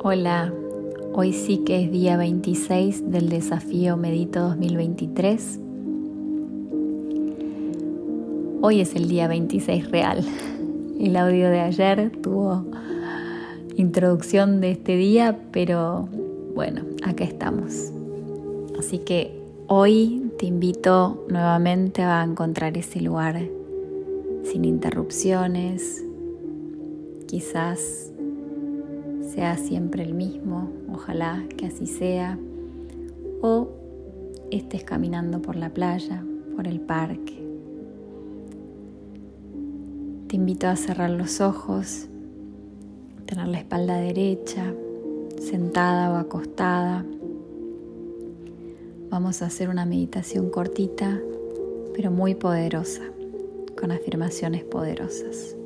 [0.00, 0.54] Hola,
[1.12, 5.58] hoy sí que es día 26 del desafío Medito 2023.
[8.60, 10.24] Hoy es el día 26 real.
[11.00, 12.64] El audio de ayer tuvo
[13.76, 16.08] introducción de este día, pero
[16.54, 17.92] bueno, acá estamos.
[18.78, 23.42] Así que hoy te invito nuevamente a encontrar ese lugar
[24.44, 26.04] sin interrupciones,
[27.26, 28.12] quizás
[29.38, 32.36] sea siempre el mismo, ojalá que así sea,
[33.40, 33.68] o
[34.50, 36.24] estés caminando por la playa,
[36.56, 37.40] por el parque.
[40.26, 42.08] Te invito a cerrar los ojos,
[43.26, 44.74] tener la espalda derecha,
[45.40, 47.06] sentada o acostada.
[49.08, 51.16] Vamos a hacer una meditación cortita,
[51.94, 53.04] pero muy poderosa,
[53.80, 55.57] con afirmaciones poderosas.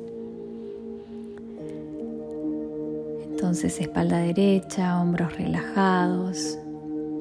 [3.43, 6.57] Entonces espalda derecha, hombros relajados,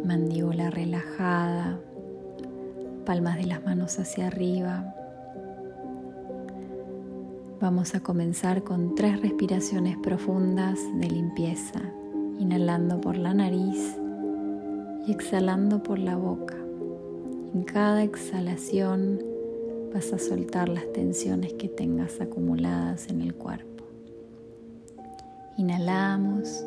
[0.05, 1.81] mandíbula relajada,
[3.05, 4.95] palmas de las manos hacia arriba.
[7.61, 11.81] Vamos a comenzar con tres respiraciones profundas de limpieza,
[12.39, 13.97] inhalando por la nariz
[15.05, 16.55] y exhalando por la boca.
[17.53, 19.20] En cada exhalación
[19.93, 23.72] vas a soltar las tensiones que tengas acumuladas en el cuerpo.
[25.58, 26.64] Inhalamos.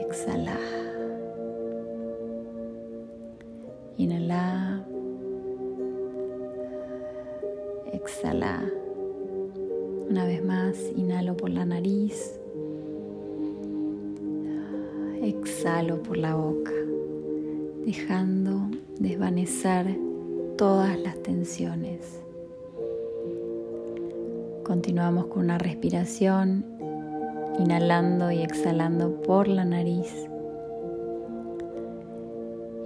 [0.00, 0.56] Exhala.
[3.96, 4.84] Inhala.
[7.92, 8.62] Exhala.
[10.08, 12.38] Una vez más, inhalo por la nariz.
[15.20, 16.72] Exhalo por la boca,
[17.84, 19.98] dejando desvanecer
[20.56, 22.22] todas las tensiones.
[24.70, 26.64] Continuamos con una respiración,
[27.58, 30.28] inhalando y exhalando por la nariz.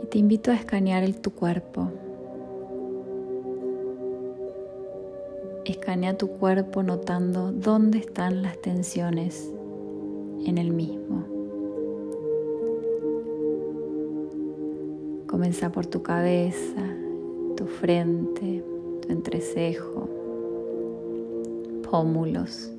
[0.03, 1.93] Y te invito a escanear tu cuerpo.
[5.67, 9.53] Escanea tu cuerpo notando dónde están las tensiones
[10.47, 11.27] en el mismo.
[15.27, 16.83] Comienza por tu cabeza,
[17.59, 18.65] tu frente,
[19.03, 20.24] tu entrecejo,
[21.94, 22.72] pómulos,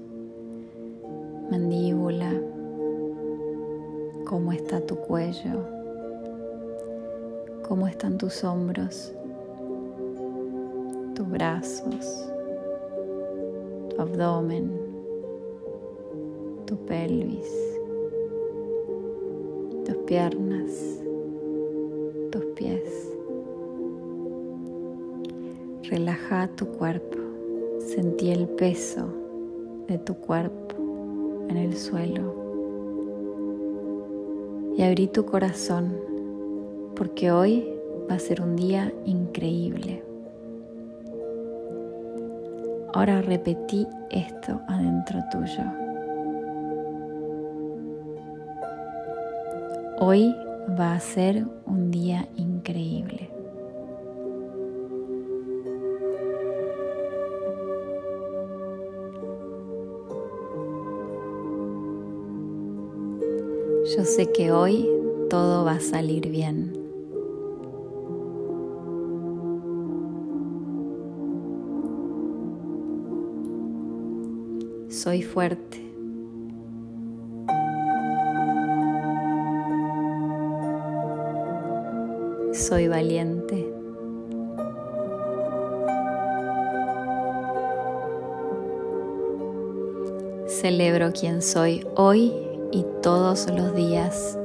[1.49, 2.33] mandíbula,
[4.25, 5.65] cómo está tu cuello,
[7.65, 9.13] cómo están tus hombros,
[11.15, 12.29] tus brazos,
[13.89, 14.69] tu abdomen,
[16.65, 17.79] tu pelvis,
[19.85, 20.99] tus piernas,
[22.33, 23.13] tus pies.
[25.83, 27.24] Relaja tu cuerpo.
[27.95, 29.07] Sentí el peso
[29.88, 30.75] de tu cuerpo
[31.47, 32.35] en el suelo.
[34.75, 35.95] Y abrí tu corazón
[36.94, 37.66] porque hoy
[38.11, 40.03] va a ser un día increíble.
[42.94, 45.63] Ahora repetí esto adentro tuyo.
[50.00, 50.35] Hoy
[50.78, 53.34] va a ser un día increíble.
[63.95, 64.89] Yo sé que hoy
[65.29, 66.73] todo va a salir bien.
[74.89, 75.81] Soy fuerte.
[82.51, 83.72] Soy valiente.
[90.47, 92.44] Celebro quien soy hoy
[92.75, 94.37] y todos los días.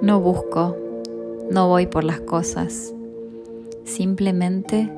[0.00, 0.76] No busco,
[1.50, 2.94] no voy por las cosas,
[3.82, 4.88] simplemente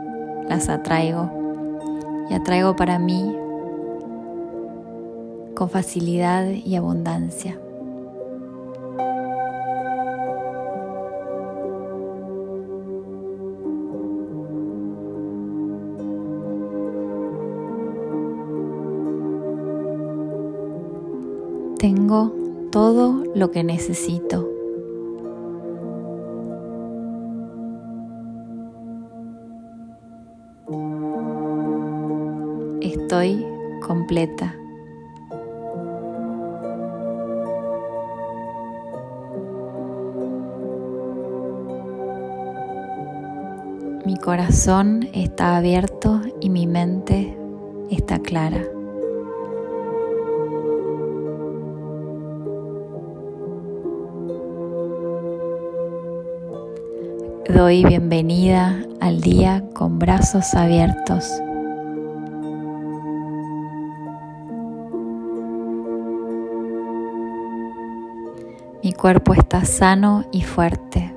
[0.46, 1.30] las atraigo
[2.28, 3.34] y atraigo para mí
[5.54, 7.58] con facilidad y abundancia.
[21.80, 22.30] Tengo
[22.70, 24.46] todo lo que necesito.
[32.82, 33.46] Estoy
[33.80, 34.54] completa.
[44.04, 47.38] Mi corazón está abierto y mi mente
[47.88, 48.66] está clara.
[57.54, 61.28] Doy bienvenida al día con brazos abiertos.
[68.84, 71.12] Mi cuerpo está sano y fuerte.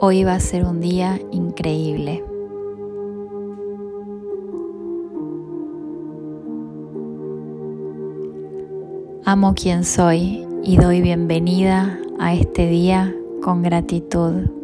[0.00, 2.24] Hoy va a ser un día increíble.
[9.24, 14.61] Amo quien soy y doy bienvenida a este día con gratitud.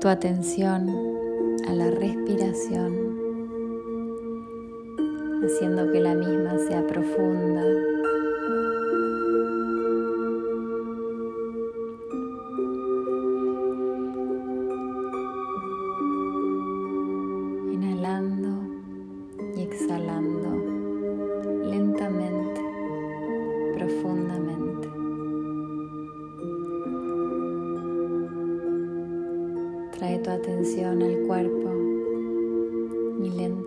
[0.00, 0.88] Tu atención
[1.66, 3.18] a la respiración,
[5.44, 7.97] haciendo que la misma sea profunda.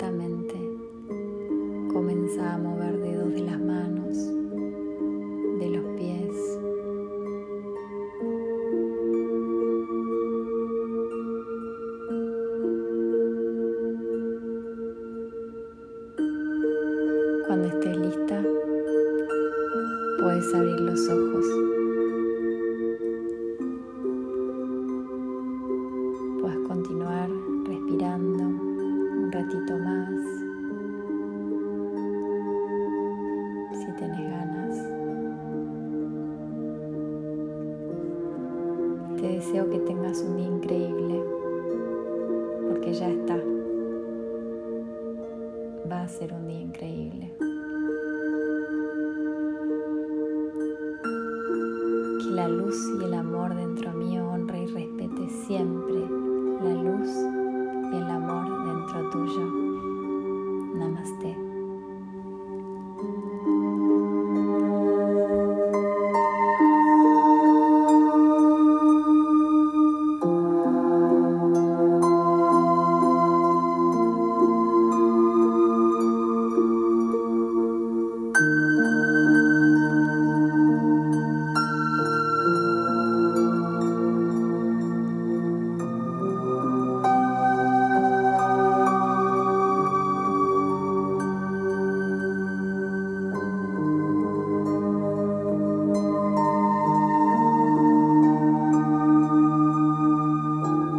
[0.01, 0.56] Lentamente
[1.94, 4.18] comienza a mover dedos de las manos,
[5.59, 6.59] de los pies.
[17.45, 18.44] Cuando estés lista,
[20.19, 21.71] puedes abrir los ojos.
[34.24, 34.78] ganas.
[39.20, 41.24] Te deseo que tengas un día increíble,
[42.70, 43.38] porque ya está.
[45.92, 47.34] Va a ser un día increíble.
[52.20, 56.00] Que la luz y el amor dentro mío honre y respete siempre
[56.64, 57.10] la luz
[57.92, 59.46] y el amor dentro tuyo.
[60.76, 61.50] Namaste.